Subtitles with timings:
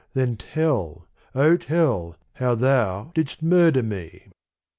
[0.15, 4.29] Then tell, O tell, how thou didst murder me."